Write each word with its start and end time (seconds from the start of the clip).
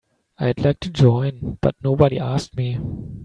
I'd 0.39 0.57
like 0.59 0.79
to 0.79 0.89
join 0.89 1.59
but 1.61 1.75
nobody 1.83 2.17
asked 2.17 2.57
me. 2.57 2.79